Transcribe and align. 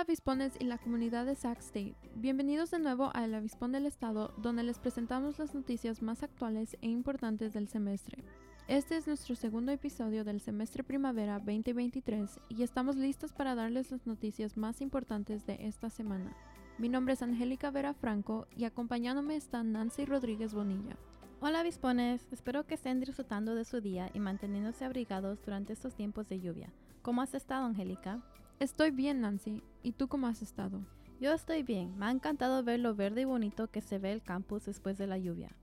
Hola 0.00 0.06
avispones 0.06 0.54
y 0.58 0.64
la 0.64 0.78
comunidad 0.78 1.26
de 1.26 1.34
Sac 1.34 1.58
State. 1.58 1.94
Bienvenidos 2.14 2.70
de 2.70 2.78
nuevo 2.78 3.10
a 3.12 3.26
El 3.26 3.34
Avispón 3.34 3.70
del 3.70 3.84
Estado, 3.84 4.32
donde 4.38 4.62
les 4.62 4.78
presentamos 4.78 5.38
las 5.38 5.54
noticias 5.54 6.00
más 6.00 6.22
actuales 6.22 6.78
e 6.80 6.88
importantes 6.88 7.52
del 7.52 7.68
semestre. 7.68 8.24
Este 8.66 8.96
es 8.96 9.06
nuestro 9.06 9.34
segundo 9.34 9.72
episodio 9.72 10.24
del 10.24 10.40
semestre 10.40 10.84
primavera 10.84 11.34
2023 11.34 12.40
y 12.48 12.62
estamos 12.62 12.96
listos 12.96 13.34
para 13.34 13.54
darles 13.54 13.90
las 13.90 14.06
noticias 14.06 14.56
más 14.56 14.80
importantes 14.80 15.44
de 15.44 15.58
esta 15.66 15.90
semana. 15.90 16.34
Mi 16.78 16.88
nombre 16.88 17.12
es 17.12 17.20
Angélica 17.20 17.70
Vera 17.70 17.92
Franco 17.92 18.46
y 18.56 18.64
acompañándome 18.64 19.36
está 19.36 19.62
Nancy 19.62 20.06
Rodríguez 20.06 20.54
Bonilla. 20.54 20.96
Hola 21.40 21.60
avispones, 21.60 22.26
espero 22.32 22.66
que 22.66 22.76
estén 22.76 23.00
disfrutando 23.00 23.54
de 23.54 23.66
su 23.66 23.82
día 23.82 24.10
y 24.14 24.18
manteniéndose 24.18 24.86
abrigados 24.86 25.42
durante 25.42 25.74
estos 25.74 25.94
tiempos 25.94 26.26
de 26.30 26.40
lluvia. 26.40 26.72
¿Cómo 27.02 27.20
has 27.20 27.34
estado, 27.34 27.66
Angélica? 27.66 28.22
Estoy 28.60 28.90
bien, 28.90 29.22
Nancy. 29.22 29.62
¿Y 29.82 29.92
tú 29.92 30.06
cómo 30.06 30.26
has 30.26 30.42
estado? 30.42 30.82
Yo 31.18 31.32
estoy 31.32 31.62
bien. 31.62 31.96
Me 31.96 32.04
ha 32.04 32.10
encantado 32.10 32.62
ver 32.62 32.78
lo 32.78 32.94
verde 32.94 33.22
y 33.22 33.24
bonito 33.24 33.68
que 33.70 33.80
se 33.80 33.98
ve 33.98 34.12
el 34.12 34.22
campus 34.22 34.66
después 34.66 34.98
de 34.98 35.06
la 35.06 35.16
lluvia. 35.16 35.56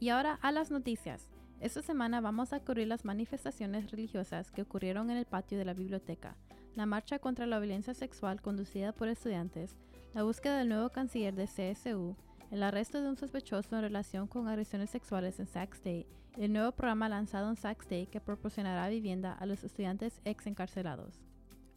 Y 0.00 0.08
ahora 0.08 0.38
a 0.40 0.50
las 0.50 0.70
noticias. 0.70 1.28
Esta 1.60 1.82
semana 1.82 2.22
vamos 2.22 2.54
a 2.54 2.60
cubrir 2.60 2.88
las 2.88 3.04
manifestaciones 3.04 3.90
religiosas 3.90 4.50
que 4.50 4.62
ocurrieron 4.62 5.10
en 5.10 5.18
el 5.18 5.26
patio 5.26 5.58
de 5.58 5.66
la 5.66 5.74
biblioteca, 5.74 6.34
la 6.74 6.86
marcha 6.86 7.18
contra 7.18 7.44
la 7.44 7.58
violencia 7.58 7.92
sexual 7.92 8.40
conducida 8.40 8.92
por 8.92 9.08
estudiantes, 9.08 9.76
la 10.14 10.22
búsqueda 10.22 10.56
del 10.56 10.70
nuevo 10.70 10.88
canciller 10.88 11.34
de 11.34 11.44
CSU, 11.44 12.16
el 12.50 12.62
arresto 12.62 13.02
de 13.02 13.08
un 13.10 13.18
sospechoso 13.18 13.76
en 13.76 13.82
relación 13.82 14.28
con 14.28 14.48
agresiones 14.48 14.88
sexuales 14.88 15.38
en 15.40 15.46
Sac 15.46 15.74
State 15.74 16.06
y 16.38 16.44
el 16.44 16.54
nuevo 16.54 16.72
programa 16.72 17.10
lanzado 17.10 17.50
en 17.50 17.56
Sac 17.56 17.82
State 17.82 18.06
que 18.06 18.22
proporcionará 18.22 18.88
vivienda 18.88 19.34
a 19.34 19.44
los 19.44 19.62
estudiantes 19.62 20.22
ex 20.24 20.46
encarcelados. 20.46 21.20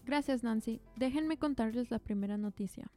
Gracias 0.07 0.41
Nancy. 0.41 0.79
Déjenme 0.95 1.37
contarles 1.37 1.91
la 1.91 1.99
primera 1.99 2.37
noticia. 2.37 2.89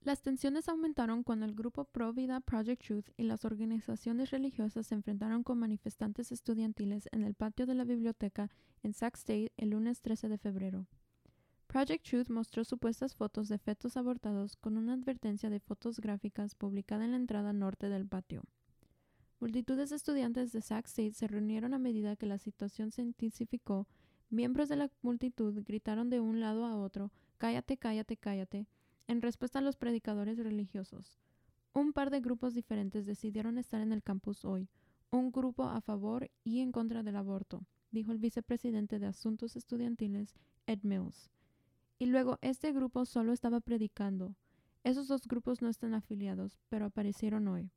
Las 0.00 0.22
tensiones 0.22 0.68
aumentaron 0.68 1.24
cuando 1.24 1.44
el 1.44 1.56
grupo 1.56 1.86
Pro 1.86 2.12
Vida 2.12 2.38
Project 2.38 2.86
Truth 2.86 3.06
y 3.16 3.24
las 3.24 3.44
organizaciones 3.44 4.30
religiosas 4.30 4.86
se 4.86 4.94
enfrentaron 4.94 5.42
con 5.42 5.58
manifestantes 5.58 6.30
estudiantiles 6.30 7.08
en 7.10 7.24
el 7.24 7.34
patio 7.34 7.66
de 7.66 7.74
la 7.74 7.82
biblioteca 7.82 8.48
en 8.84 8.94
Sac 8.94 9.16
State 9.16 9.52
el 9.56 9.70
lunes 9.70 10.02
13 10.02 10.28
de 10.28 10.38
febrero. 10.38 10.86
Project 11.66 12.06
Truth 12.08 12.28
mostró 12.28 12.62
supuestas 12.62 13.16
fotos 13.16 13.48
de 13.48 13.58
fetos 13.58 13.96
abortados 13.96 14.54
con 14.54 14.76
una 14.76 14.92
advertencia 14.92 15.50
de 15.50 15.58
fotos 15.58 15.98
gráficas 15.98 16.54
publicada 16.54 17.04
en 17.04 17.10
la 17.10 17.16
entrada 17.16 17.52
norte 17.52 17.88
del 17.88 18.06
patio. 18.06 18.44
Multitudes 19.40 19.90
de 19.90 19.96
estudiantes 19.96 20.52
de 20.52 20.62
Sac 20.62 20.86
State 20.86 21.14
se 21.14 21.26
reunieron 21.26 21.74
a 21.74 21.80
medida 21.80 22.14
que 22.14 22.26
la 22.26 22.38
situación 22.38 22.92
se 22.92 23.02
intensificó. 23.02 23.88
Miembros 24.34 24.68
de 24.68 24.74
la 24.74 24.90
multitud 25.00 25.62
gritaron 25.64 26.10
de 26.10 26.18
un 26.18 26.40
lado 26.40 26.66
a 26.66 26.74
otro, 26.74 27.12
Cállate, 27.38 27.76
cállate, 27.76 28.16
cállate, 28.16 28.66
en 29.06 29.22
respuesta 29.22 29.60
a 29.60 29.62
los 29.62 29.76
predicadores 29.76 30.38
religiosos. 30.38 31.20
Un 31.72 31.92
par 31.92 32.10
de 32.10 32.20
grupos 32.20 32.52
diferentes 32.52 33.06
decidieron 33.06 33.58
estar 33.58 33.80
en 33.80 33.92
el 33.92 34.02
campus 34.02 34.44
hoy, 34.44 34.68
un 35.12 35.30
grupo 35.30 35.62
a 35.62 35.80
favor 35.80 36.32
y 36.42 36.62
en 36.62 36.72
contra 36.72 37.04
del 37.04 37.14
aborto, 37.14 37.64
dijo 37.92 38.10
el 38.10 38.18
vicepresidente 38.18 38.98
de 38.98 39.06
Asuntos 39.06 39.54
Estudiantiles, 39.54 40.34
Ed 40.66 40.80
Mills. 40.82 41.30
Y 42.00 42.06
luego 42.06 42.40
este 42.42 42.72
grupo 42.72 43.04
solo 43.04 43.32
estaba 43.32 43.60
predicando. 43.60 44.34
Esos 44.82 45.06
dos 45.06 45.28
grupos 45.28 45.62
no 45.62 45.68
están 45.68 45.94
afiliados, 45.94 46.58
pero 46.68 46.86
aparecieron 46.86 47.46
hoy. 47.46 47.70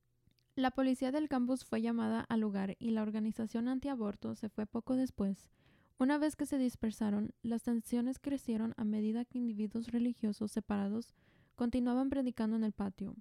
La 0.56 0.72
policía 0.72 1.12
del 1.12 1.30
campus 1.30 1.66
fue 1.66 1.84
llamada 1.84 2.22
al 2.22 2.40
lugar 2.40 2.78
y 2.80 2.90
la 2.90 3.04
organización 3.04 3.68
antiaborto 3.68 4.34
se 4.34 4.50
fue 4.50 4.66
poco 4.66 4.96
después. 4.96 5.52
Una 6.00 6.20
vez 6.20 6.36
que 6.36 6.46
se 6.46 6.60
dispersaron, 6.60 7.34
las 7.42 7.64
tensiones 7.64 8.20
crecieron 8.20 8.76
a 8.78 8.84
medida 8.84 9.26
que 9.26 9.40
individuos 9.40 9.88
religiosos 9.88 10.52
separados 10.52 11.16
continuaban 11.56 12.10
predicando 12.10 12.56
en 12.56 12.64
el 12.64 12.72
patio. 12.72 13.16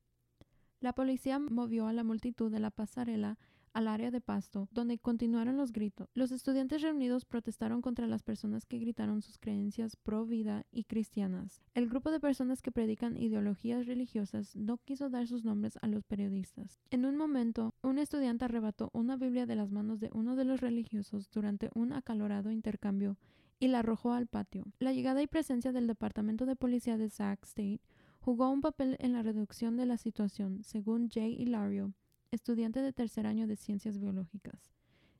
La 0.80 0.92
policía 0.92 1.38
movió 1.38 1.86
a 1.86 1.94
la 1.94 2.04
multitud 2.04 2.52
de 2.52 2.60
la 2.60 2.70
pasarela 2.70 3.38
al 3.76 3.88
área 3.88 4.10
de 4.10 4.22
pasto, 4.22 4.68
donde 4.72 4.98
continuaron 4.98 5.58
los 5.58 5.70
gritos. 5.70 6.08
Los 6.14 6.32
estudiantes 6.32 6.80
reunidos 6.80 7.26
protestaron 7.26 7.82
contra 7.82 8.06
las 8.06 8.22
personas 8.22 8.64
que 8.64 8.78
gritaron 8.78 9.20
sus 9.20 9.36
creencias 9.36 9.96
pro 9.96 10.24
vida 10.24 10.64
y 10.72 10.84
cristianas. 10.84 11.60
El 11.74 11.86
grupo 11.86 12.10
de 12.10 12.18
personas 12.18 12.62
que 12.62 12.72
predican 12.72 13.18
ideologías 13.18 13.84
religiosas 13.86 14.56
no 14.56 14.78
quiso 14.78 15.10
dar 15.10 15.26
sus 15.26 15.44
nombres 15.44 15.78
a 15.82 15.88
los 15.88 16.04
periodistas. 16.04 16.80
En 16.90 17.04
un 17.04 17.18
momento, 17.18 17.74
un 17.82 17.98
estudiante 17.98 18.46
arrebató 18.46 18.88
una 18.94 19.16
Biblia 19.16 19.44
de 19.44 19.56
las 19.56 19.70
manos 19.70 20.00
de 20.00 20.08
uno 20.14 20.36
de 20.36 20.46
los 20.46 20.62
religiosos 20.62 21.30
durante 21.30 21.68
un 21.74 21.92
acalorado 21.92 22.50
intercambio 22.50 23.18
y 23.58 23.68
la 23.68 23.80
arrojó 23.80 24.14
al 24.14 24.26
patio. 24.26 24.64
La 24.78 24.94
llegada 24.94 25.20
y 25.20 25.26
presencia 25.26 25.72
del 25.72 25.86
Departamento 25.86 26.46
de 26.46 26.56
Policía 26.56 26.96
de 26.96 27.10
Sac 27.10 27.44
State 27.44 27.82
jugó 28.20 28.48
un 28.48 28.62
papel 28.62 28.96
en 29.00 29.12
la 29.12 29.22
reducción 29.22 29.76
de 29.76 29.84
la 29.84 29.98
situación, 29.98 30.64
según 30.64 31.10
Jay 31.10 31.34
Hilario, 31.38 31.92
estudiante 32.36 32.80
de 32.80 32.92
tercer 32.92 33.26
año 33.26 33.46
de 33.46 33.56
ciencias 33.56 33.98
biológicas. 33.98 34.72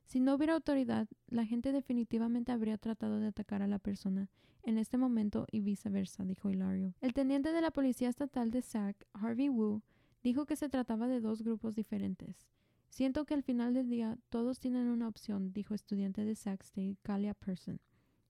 Si 0.05 0.21
no 0.21 0.35
hubiera 0.35 0.53
autoridad, 0.53 1.07
la 1.27 1.45
gente 1.45 1.73
definitivamente 1.73 2.53
habría 2.53 2.77
tratado 2.77 3.19
de 3.19 3.27
atacar 3.27 3.61
a 3.61 3.67
la 3.67 3.79
persona 3.79 4.29
en 4.63 4.77
este 4.77 4.97
momento 4.97 5.45
y 5.51 5.59
viceversa, 5.59 6.23
dijo 6.23 6.49
Hilario. 6.49 6.93
El 7.01 7.13
teniente 7.13 7.51
de 7.51 7.61
la 7.61 7.71
Policía 7.71 8.09
Estatal 8.09 8.51
de 8.51 8.61
SAC, 8.61 9.05
Harvey 9.13 9.49
Wu, 9.49 9.81
dijo 10.23 10.45
que 10.45 10.55
se 10.55 10.69
trataba 10.69 11.07
de 11.07 11.19
dos 11.19 11.41
grupos 11.41 11.75
diferentes. 11.75 12.47
Siento 12.89 13.25
que 13.25 13.33
al 13.33 13.43
final 13.43 13.73
del 13.73 13.89
día 13.89 14.17
todos 14.29 14.59
tienen 14.59 14.87
una 14.87 15.07
opción, 15.07 15.51
dijo 15.53 15.73
estudiante 15.73 16.23
de 16.23 16.35
Sac 16.35 16.63
State, 16.63 16.97
Kalia 17.03 17.33
Person. 17.33 17.79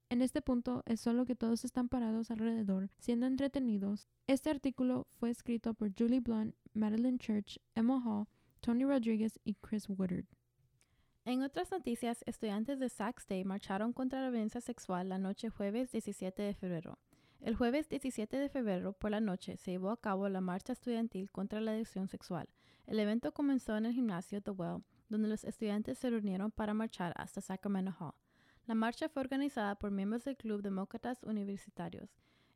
En 0.10 0.22
este 0.22 0.42
punto 0.42 0.84
es 0.86 1.02
solo 1.02 1.26
que 1.26 1.36
todos 1.36 1.66
están 1.66 1.90
parados 1.90 2.32
alrededor, 2.32 2.90
siendo 2.98 3.26
entretenidos. 3.26 4.08
Este 4.26 4.50
artículo 4.50 5.06
fue 5.12 5.30
escrito 5.30 5.74
por 5.74 5.94
Julie 5.98 6.22
Blunt, 6.22 6.56
Madeline 6.74 7.18
Church, 7.18 7.60
Emma 7.76 8.02
Hall, 8.06 8.28
Tony 8.60 8.86
Rodriguez 8.86 9.40
y 9.44 9.56
Chris 9.56 9.88
Woodard. 9.90 10.26
En 11.26 11.44
otras 11.44 11.72
noticias, 11.72 12.24
estudiantes 12.26 12.80
de 12.80 12.90
Sac 12.90 13.20
State 13.20 13.44
marcharon 13.44 13.92
contra 13.92 14.22
la 14.22 14.30
violencia 14.30 14.62
sexual 14.62 15.10
la 15.10 15.18
noche 15.18 15.50
jueves 15.50 15.92
17 15.92 16.42
de 16.42 16.54
febrero. 16.54 17.00
El 17.42 17.56
jueves 17.56 17.88
17 17.90 18.38
de 18.38 18.50
febrero 18.50 18.94
por 18.94 19.12
la 19.12 19.20
noche 19.20 19.58
se 19.58 19.72
llevó 19.72 19.92
a 19.92 20.02
cabo 20.02 20.28
la 20.30 20.42
marcha 20.42 20.74
estudiantil 20.74 21.30
contra 21.30 21.62
la 21.62 21.72
adicción 21.72 22.08
sexual. 22.08 22.50
El 22.86 23.00
evento 23.00 23.34
comenzó 23.34 23.78
en 23.78 23.86
el 23.86 23.94
gimnasio 23.94 24.42
The 24.42 24.52
Well, 24.52 24.84
donde 25.10 25.28
los 25.28 25.44
estudiantes 25.44 25.98
se 25.98 26.10
reunieron 26.10 26.52
para 26.52 26.74
marchar 26.74 27.14
hasta 27.16 27.42
Sacramento 27.42 27.94
Hall. 28.00 28.16
La 28.66 28.76
marcha 28.76 29.08
fue 29.08 29.22
organizada 29.22 29.76
por 29.76 29.92
miembros 29.92 30.24
del 30.26 30.36
Club 30.36 30.62
Demócratas 30.62 31.24
Universitarios. 31.24 32.10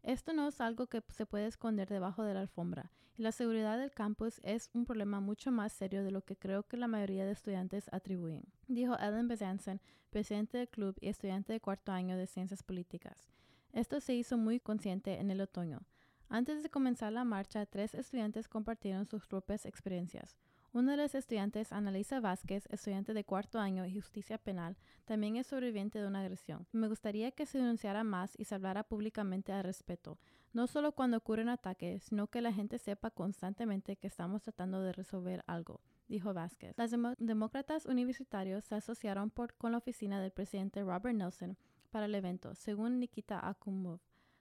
Esto 0.04 0.34
no 0.34 0.48
es 0.48 0.60
algo 0.62 0.88
que 0.88 1.04
se 1.10 1.26
puede 1.26 1.46
esconder 1.46 1.88
debajo 1.88 2.24
de 2.24 2.34
la 2.34 2.42
alfombra, 2.42 2.92
y 3.18 3.22
la 3.22 3.32
seguridad 3.32 3.78
del 3.78 3.92
campus 3.92 4.40
es 4.44 4.70
un 4.74 4.86
problema 4.86 5.20
mucho 5.20 5.52
más 5.52 5.74
serio 5.74 6.04
de 6.04 6.10
lo 6.10 6.24
que 6.24 6.36
creo 6.36 6.64
que 6.64 6.78
la 6.78 6.88
mayoría 6.88 7.26
de 7.26 7.32
estudiantes 7.32 7.88
atribuyen, 7.92 8.44
dijo 8.68 8.98
Ellen 8.98 9.28
Bezanson, 9.28 9.80
presidente 10.10 10.58
del 10.58 10.70
club 10.70 10.98
y 11.02 11.10
estudiante 11.10 11.54
de 11.54 11.60
cuarto 11.60 11.92
año 11.92 12.18
de 12.18 12.26
ciencias 12.26 12.64
políticas. 12.64 13.30
Esto 13.74 14.00
se 14.00 14.16
hizo 14.16 14.38
muy 14.38 14.60
consciente 14.60 15.20
en 15.20 15.30
el 15.30 15.40
otoño. 15.40 15.84
Antes 16.30 16.64
de 16.64 16.70
comenzar 16.70 17.14
la 17.14 17.24
marcha, 17.24 17.66
tres 17.66 17.94
estudiantes 17.94 18.48
compartieron 18.48 19.06
sus 19.06 19.28
propias 19.28 19.66
experiencias. 19.66 20.38
Uno 20.74 20.92
de 20.92 20.98
los 20.98 21.16
estudiantes, 21.16 21.74
Annalisa 21.74 22.20
Vázquez, 22.22 22.66
estudiante 22.70 23.14
de 23.14 23.26
cuarto 23.26 23.60
año 23.60 23.86
y 23.86 23.94
justicia 23.94 24.38
penal, 24.38 24.78
también 25.06 25.36
es 25.36 25.48
sobreviviente 25.48 26.00
de 26.00 26.08
una 26.08 26.22
agresión. 26.22 26.66
Me 26.72 26.88
gustaría 26.88 27.32
que 27.32 27.46
se 27.46 27.58
denunciara 27.58 28.04
más 28.04 28.34
y 28.38 28.46
se 28.46 28.56
hablara 28.56 28.84
públicamente 28.84 29.52
al 29.52 29.64
respeto, 29.64 30.18
no 30.54 30.68
solo 30.68 30.94
cuando 30.94 31.18
ocurren 31.18 31.50
ataques, 31.50 32.04
sino 32.04 32.28
que 32.28 32.42
la 32.42 32.54
gente 32.54 32.78
sepa 32.78 33.12
constantemente 33.12 33.98
que 33.98 34.08
estamos 34.08 34.44
tratando 34.44 34.82
de 34.82 34.94
resolver 34.94 35.44
algo 35.46 35.82
dijo 36.12 36.34
Vázquez. 36.34 36.76
Los 36.78 36.92
demócratas 37.18 37.86
universitarios 37.86 38.66
se 38.66 38.76
asociaron 38.76 39.32
con 39.58 39.72
la 39.72 39.78
oficina 39.80 40.22
del 40.22 40.32
presidente 40.32 40.84
Robert 40.84 41.16
Nelson 41.16 41.58
para 41.90 42.06
el 42.06 42.14
evento, 42.14 42.54
según 42.54 43.00
Nikita 43.00 43.48
Akumov, 43.48 44.00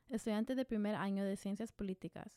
estudiante 0.09 0.55
de 0.55 0.65
primer 0.65 0.97
año 0.97 1.25
de 1.25 1.37
ciencias 1.37 1.73
políticas. 1.73 2.37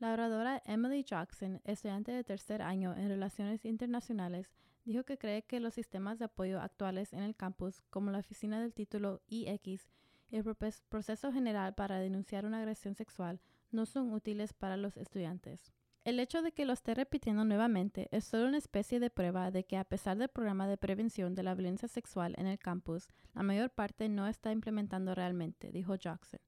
La 0.00 0.12
oradora 0.12 0.60
Emily 0.66 1.04
Jackson, 1.04 1.60
estudiante 1.64 2.10
de 2.10 2.24
tercer 2.24 2.62
año 2.62 2.94
en 2.96 3.08
Relaciones 3.08 3.64
Internacionales, 3.64 4.50
dijo 4.84 5.04
que 5.04 5.18
cree 5.18 5.42
que 5.42 5.60
los 5.60 5.74
sistemas 5.74 6.18
de 6.18 6.26
apoyo 6.26 6.60
actuales 6.60 7.12
en 7.12 7.20
el 7.20 7.36
campus, 7.36 7.82
como 7.90 8.10
la 8.10 8.18
oficina 8.18 8.60
del 8.60 8.74
título 8.74 9.22
IX 9.28 9.88
y 10.30 10.36
el 10.36 10.44
proceso 10.88 11.32
general 11.32 11.74
para 11.74 11.98
denunciar 11.98 12.44
una 12.44 12.58
agresión 12.58 12.96
sexual, 12.96 13.40
no 13.70 13.86
son 13.86 14.12
útiles 14.12 14.52
para 14.52 14.76
los 14.76 14.96
estudiantes. 14.96 15.72
El 16.04 16.20
hecho 16.20 16.42
de 16.42 16.52
que 16.52 16.66
lo 16.66 16.74
esté 16.74 16.94
repitiendo 16.94 17.44
nuevamente 17.44 18.08
es 18.10 18.24
solo 18.24 18.48
una 18.48 18.58
especie 18.58 19.00
de 19.00 19.08
prueba 19.08 19.50
de 19.50 19.64
que 19.64 19.78
a 19.78 19.84
pesar 19.84 20.18
del 20.18 20.28
programa 20.28 20.66
de 20.66 20.76
prevención 20.76 21.34
de 21.34 21.44
la 21.44 21.54
violencia 21.54 21.88
sexual 21.88 22.34
en 22.36 22.46
el 22.46 22.58
campus, 22.58 23.08
la 23.32 23.42
mayor 23.42 23.70
parte 23.70 24.08
no 24.08 24.26
está 24.26 24.52
implementando 24.52 25.14
realmente, 25.14 25.72
dijo 25.72 25.94
Jackson. 25.94 26.40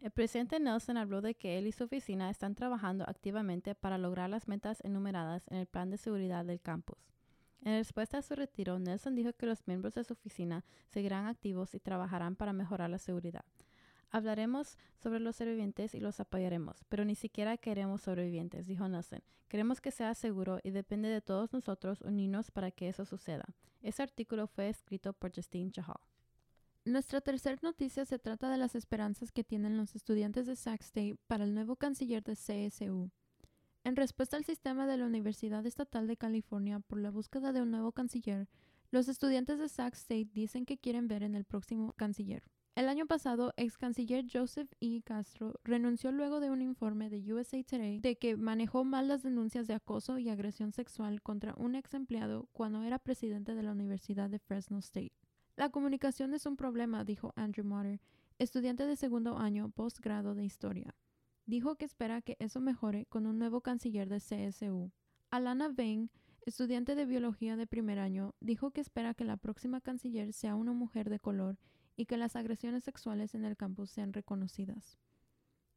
El 0.00 0.10
presidente 0.12 0.58
Nelson 0.58 0.96
habló 0.96 1.20
de 1.20 1.34
que 1.34 1.58
él 1.58 1.66
y 1.66 1.72
su 1.72 1.84
oficina 1.84 2.30
están 2.30 2.54
trabajando 2.54 3.04
activamente 3.06 3.74
para 3.74 3.98
lograr 3.98 4.30
las 4.30 4.48
metas 4.48 4.82
enumeradas 4.82 5.46
en 5.48 5.58
el 5.58 5.66
plan 5.66 5.90
de 5.90 5.98
seguridad 5.98 6.42
del 6.46 6.62
campus. 6.62 6.96
En 7.62 7.74
respuesta 7.74 8.16
a 8.16 8.22
su 8.22 8.34
retiro, 8.34 8.78
Nelson 8.78 9.14
dijo 9.14 9.34
que 9.34 9.44
los 9.44 9.66
miembros 9.66 9.94
de 9.94 10.04
su 10.04 10.14
oficina 10.14 10.64
seguirán 10.88 11.26
activos 11.26 11.74
y 11.74 11.80
trabajarán 11.80 12.34
para 12.34 12.54
mejorar 12.54 12.88
la 12.88 12.98
seguridad. 12.98 13.44
Hablaremos 14.08 14.78
sobre 14.96 15.20
los 15.20 15.36
sobrevivientes 15.36 15.94
y 15.94 16.00
los 16.00 16.18
apoyaremos, 16.18 16.82
pero 16.88 17.04
ni 17.04 17.14
siquiera 17.14 17.58
queremos 17.58 18.00
sobrevivientes, 18.00 18.66
dijo 18.66 18.88
Nelson. 18.88 19.22
Queremos 19.48 19.82
que 19.82 19.90
sea 19.90 20.14
seguro 20.14 20.60
y 20.62 20.70
depende 20.70 21.10
de 21.10 21.20
todos 21.20 21.52
nosotros 21.52 22.00
unirnos 22.00 22.50
para 22.50 22.70
que 22.70 22.88
eso 22.88 23.04
suceda. 23.04 23.44
Ese 23.82 24.02
artículo 24.02 24.46
fue 24.46 24.70
escrito 24.70 25.12
por 25.12 25.34
Justine 25.34 25.70
Chahal. 25.70 26.00
Nuestra 26.86 27.20
tercera 27.20 27.58
noticia 27.62 28.06
se 28.06 28.18
trata 28.18 28.50
de 28.50 28.56
las 28.56 28.74
esperanzas 28.74 29.32
que 29.32 29.44
tienen 29.44 29.76
los 29.76 29.94
estudiantes 29.94 30.46
de 30.46 30.56
Sac 30.56 30.80
State 30.80 31.18
para 31.26 31.44
el 31.44 31.52
nuevo 31.52 31.76
canciller 31.76 32.22
de 32.22 32.32
CSU. 32.32 33.10
En 33.84 33.96
respuesta 33.96 34.38
al 34.38 34.46
sistema 34.46 34.86
de 34.86 34.96
la 34.96 35.04
Universidad 35.04 35.66
Estatal 35.66 36.06
de 36.06 36.16
California 36.16 36.80
por 36.80 36.98
la 36.98 37.10
búsqueda 37.10 37.52
de 37.52 37.60
un 37.60 37.70
nuevo 37.70 37.92
canciller, 37.92 38.48
los 38.90 39.08
estudiantes 39.08 39.58
de 39.58 39.68
Sac 39.68 39.92
State 39.92 40.30
dicen 40.32 40.64
que 40.64 40.78
quieren 40.78 41.06
ver 41.06 41.22
en 41.22 41.34
el 41.34 41.44
próximo 41.44 41.92
canciller. 41.92 42.44
El 42.74 42.88
año 42.88 43.06
pasado, 43.06 43.52
ex 43.58 43.76
canciller 43.76 44.24
Joseph 44.32 44.72
E. 44.80 45.02
Castro 45.02 45.60
renunció 45.64 46.12
luego 46.12 46.40
de 46.40 46.50
un 46.50 46.62
informe 46.62 47.10
de 47.10 47.30
USA 47.30 47.62
Today 47.62 48.00
de 48.00 48.16
que 48.16 48.38
manejó 48.38 48.84
mal 48.84 49.06
las 49.06 49.22
denuncias 49.22 49.66
de 49.66 49.74
acoso 49.74 50.18
y 50.18 50.30
agresión 50.30 50.72
sexual 50.72 51.20
contra 51.20 51.54
un 51.58 51.74
ex 51.74 51.92
empleado 51.92 52.48
cuando 52.52 52.82
era 52.82 52.98
presidente 52.98 53.54
de 53.54 53.64
la 53.64 53.72
Universidad 53.72 54.30
de 54.30 54.38
Fresno 54.38 54.78
State. 54.78 55.12
La 55.60 55.68
comunicación 55.68 56.32
es 56.32 56.46
un 56.46 56.56
problema, 56.56 57.04
dijo 57.04 57.34
Andrew 57.36 57.66
Motter, 57.66 58.00
estudiante 58.38 58.86
de 58.86 58.96
segundo 58.96 59.36
año 59.36 59.68
postgrado 59.68 60.34
de 60.34 60.42
historia. 60.42 60.96
Dijo 61.44 61.76
que 61.76 61.84
espera 61.84 62.22
que 62.22 62.38
eso 62.38 62.62
mejore 62.62 63.04
con 63.10 63.26
un 63.26 63.38
nuevo 63.38 63.60
canciller 63.60 64.08
de 64.08 64.20
CSU. 64.20 64.90
Alana 65.28 65.68
Vane, 65.68 66.08
estudiante 66.46 66.94
de 66.94 67.04
biología 67.04 67.56
de 67.56 67.66
primer 67.66 67.98
año, 67.98 68.34
dijo 68.40 68.70
que 68.70 68.80
espera 68.80 69.12
que 69.12 69.26
la 69.26 69.36
próxima 69.36 69.82
canciller 69.82 70.32
sea 70.32 70.54
una 70.54 70.72
mujer 70.72 71.10
de 71.10 71.20
color 71.20 71.58
y 71.94 72.06
que 72.06 72.16
las 72.16 72.36
agresiones 72.36 72.84
sexuales 72.84 73.34
en 73.34 73.44
el 73.44 73.58
campus 73.58 73.90
sean 73.90 74.14
reconocidas. 74.14 74.96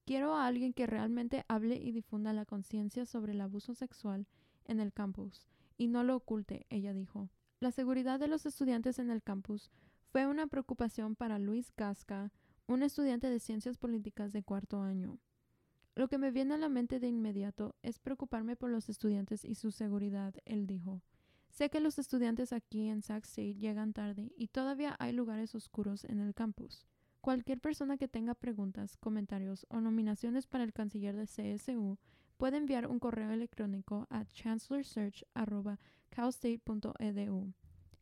Quiero 0.05 0.33
a 0.33 0.47
alguien 0.47 0.71
que 0.71 0.87
realmente 0.87 1.43
hable 1.49 1.75
y 1.75 1.91
difunda 1.91 2.31
la 2.31 2.45
conciencia 2.45 3.05
sobre 3.05 3.33
el 3.33 3.41
abuso 3.41 3.75
sexual 3.75 4.27
en 4.63 4.79
el 4.79 4.93
campus 4.93 5.45
y 5.75 5.89
no 5.89 6.05
lo 6.05 6.15
oculte, 6.15 6.67
ella 6.69 6.93
dijo. 6.93 7.27
La 7.63 7.71
seguridad 7.71 8.19
de 8.19 8.27
los 8.27 8.45
estudiantes 8.45 8.99
en 8.99 9.09
el 9.09 9.23
campus 9.23 9.71
fue 10.11 10.27
una 10.27 10.47
preocupación 10.47 11.15
para 11.15 11.39
Luis 11.39 11.71
Gasca, 11.77 12.33
un 12.67 12.83
estudiante 12.83 13.29
de 13.29 13.39
ciencias 13.39 13.77
políticas 13.77 14.33
de 14.33 14.43
cuarto 14.43 14.81
año. 14.81 15.17
Lo 15.95 16.09
que 16.09 16.17
me 16.17 16.31
viene 16.31 16.55
a 16.55 16.57
la 16.57 16.67
mente 16.67 16.99
de 16.99 17.07
inmediato 17.07 17.73
es 17.81 17.99
preocuparme 17.99 18.57
por 18.57 18.69
los 18.69 18.89
estudiantes 18.89 19.45
y 19.45 19.55
su 19.55 19.71
seguridad, 19.71 20.35
él 20.43 20.67
dijo. 20.67 21.03
Sé 21.47 21.69
que 21.69 21.79
los 21.79 21.99
estudiantes 21.99 22.51
aquí 22.51 22.89
en 22.89 23.01
Sac 23.01 23.23
State 23.23 23.55
llegan 23.55 23.93
tarde 23.93 24.33
y 24.35 24.49
todavía 24.49 24.97
hay 24.99 25.13
lugares 25.13 25.55
oscuros 25.55 26.03
en 26.03 26.19
el 26.19 26.33
campus. 26.33 26.85
Cualquier 27.21 27.61
persona 27.61 27.95
que 27.95 28.09
tenga 28.09 28.35
preguntas, 28.35 28.97
comentarios 28.97 29.65
o 29.69 29.79
nominaciones 29.79 30.47
para 30.47 30.65
el 30.65 30.73
canciller 30.73 31.15
de 31.15 31.27
CSU 31.27 31.97
puede 32.35 32.57
enviar 32.57 32.87
un 32.87 32.99
correo 32.99 33.31
electrónico 33.31 34.05
a 34.09 34.25
chancellorsearch.calstate.edu. 36.13 37.53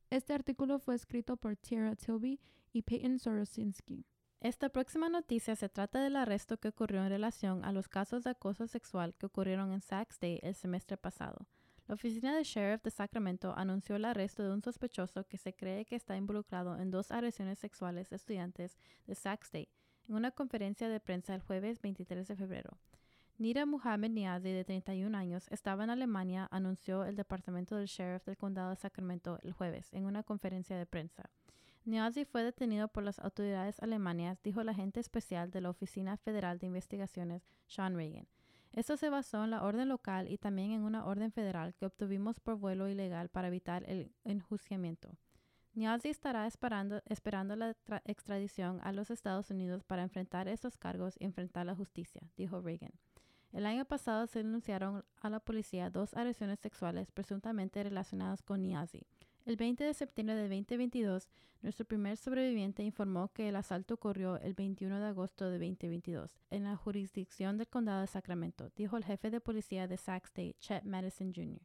Este 0.09 0.33
artículo 0.33 0.79
fue 0.79 0.95
escrito 0.95 1.37
por 1.37 1.55
Tierra 1.55 1.95
Tilby 1.95 2.39
y 2.73 2.81
Peyton 2.81 3.19
Sorosinski. 3.19 4.05
Esta 4.41 4.69
próxima 4.69 5.07
noticia 5.07 5.55
se 5.55 5.69
trata 5.69 6.01
del 6.01 6.15
arresto 6.15 6.57
que 6.57 6.69
ocurrió 6.69 7.03
en 7.03 7.09
relación 7.09 7.63
a 7.63 7.71
los 7.71 7.87
casos 7.87 8.23
de 8.23 8.31
acoso 8.31 8.67
sexual 8.67 9.15
que 9.15 9.27
ocurrieron 9.27 9.71
en 9.71 9.81
Sac 9.81 10.09
State 10.11 10.45
el 10.45 10.55
semestre 10.55 10.97
pasado. 10.97 11.47
La 11.87 11.95
oficina 11.95 12.35
del 12.35 12.43
sheriff 12.43 12.81
de 12.83 12.91
Sacramento 12.91 13.53
anunció 13.55 13.95
el 13.95 14.05
arresto 14.05 14.43
de 14.43 14.53
un 14.53 14.61
sospechoso 14.61 15.25
que 15.27 15.37
se 15.37 15.53
cree 15.53 15.85
que 15.85 15.95
está 15.95 16.17
involucrado 16.17 16.77
en 16.77 16.89
dos 16.89 17.11
agresiones 17.11 17.59
sexuales 17.59 18.11
estudiantes 18.11 18.77
de 19.05 19.15
Sac 19.15 19.43
State 19.43 19.69
en 20.07 20.15
una 20.15 20.31
conferencia 20.31 20.89
de 20.89 20.99
prensa 20.99 21.35
el 21.35 21.41
jueves 21.41 21.79
23 21.81 22.27
de 22.27 22.35
febrero. 22.35 22.77
Nira 23.41 23.65
Muhammad 23.65 24.11
Niazi, 24.11 24.51
de 24.51 24.63
31 24.63 25.17
años, 25.17 25.47
estaba 25.49 25.83
en 25.83 25.89
Alemania, 25.89 26.47
anunció 26.51 27.05
el 27.05 27.15
departamento 27.15 27.75
del 27.75 27.88
sheriff 27.88 28.23
del 28.23 28.38
condado 28.38 28.69
de 28.69 28.75
Sacramento 28.75 29.39
el 29.41 29.51
jueves 29.51 29.91
en 29.93 30.05
una 30.05 30.21
conferencia 30.21 30.77
de 30.77 30.85
prensa. 30.85 31.27
Niazi 31.83 32.23
fue 32.23 32.43
detenido 32.43 32.88
por 32.89 33.01
las 33.01 33.17
autoridades 33.17 33.79
alemanas, 33.79 34.39
dijo 34.43 34.61
el 34.61 34.69
agente 34.69 34.99
especial 34.99 35.49
de 35.49 35.59
la 35.59 35.71
Oficina 35.71 36.17
Federal 36.17 36.59
de 36.59 36.67
Investigaciones, 36.67 37.41
Sean 37.65 37.95
Reagan. 37.95 38.27
Esto 38.73 38.95
se 38.95 39.09
basó 39.09 39.44
en 39.44 39.49
la 39.49 39.63
orden 39.63 39.89
local 39.89 40.29
y 40.29 40.37
también 40.37 40.69
en 40.69 40.83
una 40.83 41.03
orden 41.03 41.31
federal 41.31 41.73
que 41.73 41.87
obtuvimos 41.87 42.39
por 42.39 42.57
vuelo 42.57 42.89
ilegal 42.89 43.29
para 43.29 43.47
evitar 43.47 43.83
el 43.89 44.11
enjuiciamiento. 44.23 45.17
Niazi 45.73 46.09
estará 46.09 46.45
esperando, 46.45 47.01
esperando 47.07 47.55
la 47.55 47.75
extradición 48.05 48.79
a 48.83 48.91
los 48.91 49.09
Estados 49.09 49.49
Unidos 49.49 49.83
para 49.83 50.03
enfrentar 50.03 50.47
estos 50.47 50.77
cargos 50.77 51.15
y 51.17 51.25
enfrentar 51.25 51.65
la 51.65 51.73
justicia, 51.73 52.21
dijo 52.37 52.61
Reagan. 52.61 52.91
El 53.51 53.65
año 53.65 53.83
pasado 53.83 54.27
se 54.27 54.44
denunciaron 54.44 55.03
a 55.19 55.30
la 55.30 55.42
policía 55.42 55.89
dos 55.89 56.13
agresiones 56.13 56.59
sexuales 56.59 57.12
presuntamente 57.12 57.83
relacionadas 57.83 58.42
con 58.42 58.63
Niazi. 58.63 59.06
El 59.45 59.57
20 59.57 59.83
de 59.83 59.94
septiembre 59.94 60.36
de 60.36 60.44
2022, 60.44 61.27
nuestro 61.62 61.86
primer 61.86 62.15
sobreviviente 62.15 62.83
informó 62.83 63.30
que 63.33 63.50
el 63.50 63.56
asalto 63.56 63.95
ocurrió 63.95 64.38
el 64.38 64.53
21 64.53 65.00
de 65.00 65.07
agosto 65.07 65.50
de 65.50 65.57
2022 65.57 66.39
en 66.50 66.63
la 66.63 66.77
jurisdicción 66.77 67.57
del 67.57 67.68
condado 67.68 68.01
de 68.01 68.07
Sacramento, 68.07 68.71
dijo 68.75 68.95
el 68.98 69.03
jefe 69.03 69.30
de 69.31 69.42
policía 69.42 69.88
de 69.88 69.97
Sac 69.97 70.25
State, 70.25 70.56
Chet 70.59 70.83
Madison 70.86 71.33
Jr. 71.33 71.59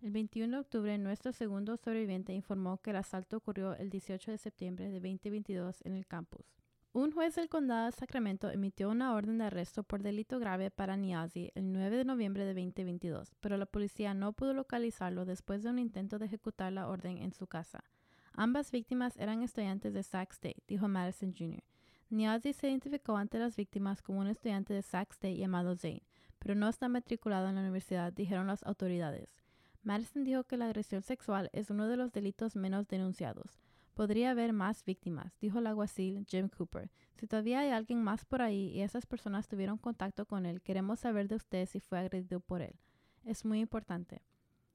El 0.00 0.10
21 0.10 0.56
de 0.56 0.60
octubre, 0.60 0.98
nuestro 0.98 1.32
segundo 1.32 1.76
sobreviviente 1.76 2.32
informó 2.32 2.78
que 2.78 2.90
el 2.90 2.96
asalto 2.96 3.36
ocurrió 3.36 3.74
el 3.74 3.90
18 3.90 4.32
de 4.32 4.38
septiembre 4.38 4.88
de 4.88 5.00
2022 5.00 5.82
en 5.84 5.94
el 5.94 6.06
campus. 6.06 6.57
Un 6.98 7.12
juez 7.12 7.36
del 7.36 7.48
condado 7.48 7.86
de 7.86 7.92
Sacramento 7.92 8.50
emitió 8.50 8.90
una 8.90 9.14
orden 9.14 9.38
de 9.38 9.44
arresto 9.44 9.84
por 9.84 10.02
delito 10.02 10.40
grave 10.40 10.72
para 10.72 10.96
Niazi 10.96 11.52
el 11.54 11.72
9 11.72 11.96
de 11.96 12.04
noviembre 12.04 12.44
de 12.44 12.54
2022, 12.54 13.36
pero 13.38 13.56
la 13.56 13.66
policía 13.66 14.14
no 14.14 14.32
pudo 14.32 14.52
localizarlo 14.52 15.24
después 15.24 15.62
de 15.62 15.70
un 15.70 15.78
intento 15.78 16.18
de 16.18 16.26
ejecutar 16.26 16.72
la 16.72 16.88
orden 16.88 17.18
en 17.18 17.32
su 17.32 17.46
casa. 17.46 17.84
Ambas 18.32 18.72
víctimas 18.72 19.16
eran 19.16 19.44
estudiantes 19.44 19.94
de 19.94 20.02
Sac 20.02 20.32
State, 20.32 20.64
dijo 20.66 20.88
Madison 20.88 21.32
Jr. 21.38 21.62
Niazi 22.10 22.52
se 22.52 22.68
identificó 22.68 23.16
ante 23.16 23.38
las 23.38 23.54
víctimas 23.54 24.02
como 24.02 24.18
un 24.18 24.26
estudiante 24.26 24.74
de 24.74 24.82
Sac 24.82 25.12
State 25.12 25.36
llamado 25.36 25.76
Zane, 25.76 26.02
pero 26.40 26.56
no 26.56 26.68
está 26.68 26.88
matriculado 26.88 27.48
en 27.48 27.54
la 27.54 27.60
universidad, 27.60 28.12
dijeron 28.12 28.48
las 28.48 28.64
autoridades. 28.64 29.40
Madison 29.84 30.24
dijo 30.24 30.42
que 30.42 30.56
la 30.56 30.64
agresión 30.64 31.02
sexual 31.02 31.48
es 31.52 31.70
uno 31.70 31.86
de 31.86 31.96
los 31.96 32.10
delitos 32.10 32.56
menos 32.56 32.88
denunciados. 32.88 33.60
Podría 33.98 34.30
haber 34.30 34.52
más 34.52 34.84
víctimas, 34.84 35.36
dijo 35.40 35.58
el 35.58 35.66
alguacil 35.66 36.24
Jim 36.28 36.48
Cooper. 36.48 36.88
Si 37.16 37.26
todavía 37.26 37.58
hay 37.58 37.70
alguien 37.70 38.00
más 38.00 38.24
por 38.24 38.42
ahí 38.42 38.68
y 38.68 38.82
esas 38.82 39.06
personas 39.06 39.48
tuvieron 39.48 39.76
contacto 39.76 40.24
con 40.24 40.46
él, 40.46 40.62
queremos 40.62 41.00
saber 41.00 41.26
de 41.26 41.34
usted 41.34 41.66
si 41.66 41.80
fue 41.80 41.98
agredido 41.98 42.38
por 42.38 42.62
él. 42.62 42.76
Es 43.24 43.44
muy 43.44 43.58
importante. 43.58 44.22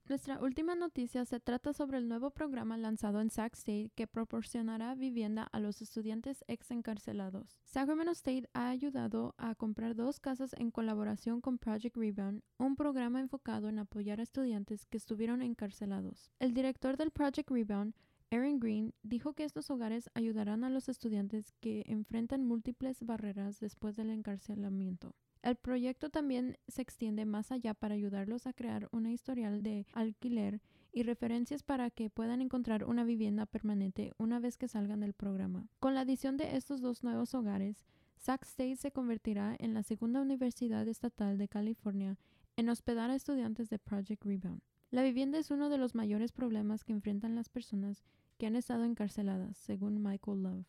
Nuestra 0.10 0.38
última 0.42 0.76
noticia 0.76 1.24
se 1.24 1.40
trata 1.40 1.72
sobre 1.72 1.98
el 1.98 2.10
nuevo 2.10 2.32
programa 2.32 2.76
lanzado 2.76 3.22
en 3.22 3.30
Sac 3.30 3.54
State 3.54 3.90
que 3.96 4.06
proporcionará 4.06 4.96
vivienda 4.96 5.44
a 5.44 5.62
los 5.62 5.82
estudiantes 5.82 6.44
ex 6.50 6.72
encarcelados. 6.72 7.58
Sacramento 7.64 8.12
State 8.12 8.50
ha 8.54 8.68
ayudado 8.68 9.34
a 9.38 9.56
comprar 9.56 9.96
dos 9.96 10.20
casas 10.20 10.54
en 10.58 10.72
colaboración 10.72 11.40
con 11.40 11.58
Project 11.58 11.96
Rebound, 11.96 12.44
un 12.58 12.76
programa 12.76 13.22
enfocado 13.22 13.70
en 13.70 13.80
apoyar 13.80 14.20
a 14.20 14.24
estudiantes 14.24 14.86
que 14.86 14.98
estuvieron 14.98 15.42
encarcelados. 15.42 16.34
El 16.38 16.54
director 16.54 16.98
del 16.98 17.12
Project 17.12 17.50
Rebound, 17.50 17.96
Aaron 18.30 18.60
Green, 18.60 18.94
dijo 19.04 19.32
que 19.32 19.46
estos 19.46 19.72
hogares 19.72 20.10
ayudarán 20.16 20.66
a 20.66 20.70
los 20.70 20.90
estudiantes 20.90 21.54
que 21.62 21.84
enfrentan 21.86 22.44
múltiples 22.44 23.02
barreras 23.06 23.62
después 23.62 23.96
del 23.96 24.10
encarcelamiento. 24.10 25.16
El 25.44 25.58
proyecto 25.58 26.10
también 26.10 26.58
se 26.70 26.82
extiende 26.82 27.26
más 27.26 27.52
allá 27.52 27.74
para 27.74 27.96
ayudarlos 27.96 28.48
a 28.48 28.54
crear 28.54 28.88
una 28.94 29.12
historial 29.12 29.62
de 29.62 29.86
alquiler 29.92 30.62
y 30.94 31.04
referencias 31.04 31.64
para 31.64 31.90
que 31.90 32.10
puedan 32.10 32.42
encontrar 32.42 32.86
una 32.86 33.04
vivienda 33.04 33.46
permanente 33.46 34.14
una 34.18 34.40
vez 34.40 34.56
que 34.56 34.70
salgan 34.70 35.02
del 35.02 35.14
programa. 35.14 35.68
Con 35.82 35.96
la 35.96 36.02
adición 36.02 36.38
de 36.38 36.56
estos 36.56 36.80
dos 36.80 37.04
nuevos 37.04 37.36
hogares, 37.36 37.84
Sac 38.16 38.44
State 38.44 38.78
se 38.78 38.92
convertirá 38.92 39.54
en 39.60 39.74
la 39.74 39.84
segunda 39.84 40.22
universidad 40.22 40.88
estatal 40.88 41.38
de 41.38 41.50
California 41.50 42.18
en 42.56 42.70
hospedar 42.70 43.10
a 43.10 43.16
estudiantes 43.16 43.70
de 43.70 43.80
Project 43.80 44.24
Rebound. 44.24 44.62
La 44.92 45.04
vivienda 45.04 45.40
es 45.40 45.52
uno 45.52 45.68
de 45.68 45.78
los 45.78 45.94
mayores 45.94 46.32
problemas 46.32 46.86
que 46.86 46.94
enfrentan 46.94 47.36
las 47.36 47.50
personas 47.50 48.06
que 48.38 48.46
han 48.46 48.56
estado 48.56 48.86
encarceladas, 48.86 49.58
según 49.58 50.02
Michael 50.02 50.44
Love 50.44 50.66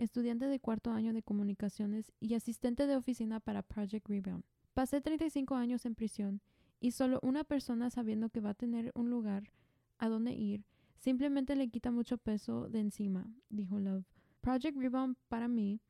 estudiante 0.00 0.46
de 0.46 0.60
cuarto 0.60 0.90
año 0.90 1.12
de 1.12 1.22
comunicaciones 1.22 2.12
y 2.20 2.34
asistente 2.34 2.86
de 2.86 2.96
oficina 2.96 3.38
para 3.40 3.62
Project 3.62 4.08
Rebound. 4.08 4.44
Pasé 4.74 5.00
35 5.00 5.54
años 5.54 5.84
en 5.84 5.94
prisión 5.94 6.40
y 6.80 6.92
solo 6.92 7.20
una 7.22 7.44
persona 7.44 7.90
sabiendo 7.90 8.30
que 8.30 8.40
va 8.40 8.50
a 8.50 8.54
tener 8.54 8.92
un 8.94 9.10
lugar 9.10 9.50
a 9.98 10.08
donde 10.08 10.32
ir 10.32 10.64
simplemente 10.96 11.56
le 11.56 11.68
quita 11.68 11.90
mucho 11.90 12.18
peso 12.18 12.68
de 12.68 12.80
encima, 12.80 13.26
dijo 13.48 13.78
Love. 13.78 14.06
Project 14.40 14.76
Rebound 14.76 15.16
para 15.28 15.48
mí 15.48 15.80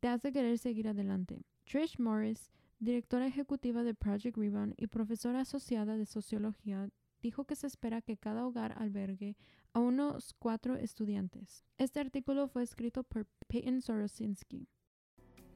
te 0.00 0.08
hace 0.08 0.32
querer 0.32 0.58
seguir 0.58 0.88
adelante. 0.88 1.42
Trish 1.64 1.98
Morris, 1.98 2.50
directora 2.80 3.26
ejecutiva 3.26 3.84
de 3.84 3.94
Project 3.94 4.36
Rebound 4.36 4.74
y 4.76 4.88
profesora 4.88 5.42
asociada 5.42 5.96
de 5.96 6.06
sociología, 6.06 6.88
dijo 7.22 7.44
que 7.44 7.56
se 7.56 7.66
espera 7.66 8.02
que 8.02 8.16
cada 8.16 8.46
hogar 8.46 8.74
albergue 8.78 9.36
a 9.72 9.80
unos 9.80 10.34
cuatro 10.38 10.76
estudiantes. 10.76 11.64
Este 11.78 12.00
artículo 12.00 12.48
fue 12.48 12.62
escrito 12.62 13.04
por 13.04 13.26
Peyton 13.48 13.80
Sorosinski. 13.80 14.68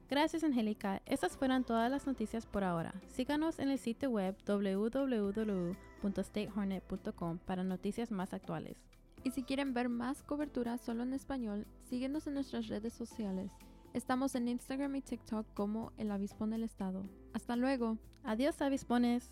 Gracias, 0.07 0.43
Angélica. 0.43 1.01
Estas 1.05 1.35
fueron 1.35 1.63
todas 1.63 1.89
las 1.89 2.05
noticias 2.05 2.45
por 2.45 2.63
ahora. 2.63 2.93
Síganos 3.07 3.57
en 3.57 3.69
el 3.69 3.79
sitio 3.79 4.11
web 4.11 4.37
www.statehornet.com 4.45 7.39
para 7.39 7.63
noticias 7.63 8.11
más 8.11 8.31
actuales. 8.33 8.77
Y 9.23 9.31
si 9.31 9.41
quieren 9.41 9.73
ver 9.73 9.89
más 9.89 10.21
cobertura 10.21 10.77
solo 10.77 11.01
en 11.01 11.13
español, 11.13 11.65
síguenos 11.89 12.27
en 12.27 12.35
nuestras 12.35 12.67
redes 12.67 12.93
sociales. 12.93 13.49
Estamos 13.93 14.35
en 14.35 14.47
Instagram 14.47 14.95
y 14.97 15.01
TikTok 15.01 15.47
como 15.55 15.91
El 15.97 16.11
Avispón 16.11 16.51
del 16.51 16.63
Estado. 16.63 17.09
Hasta 17.33 17.55
luego. 17.55 17.97
Adiós, 18.23 18.61
avispones. 18.61 19.31